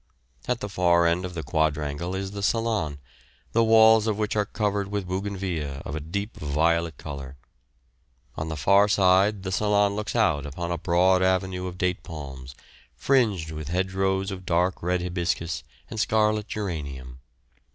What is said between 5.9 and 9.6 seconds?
a deep violet colour. On the far side the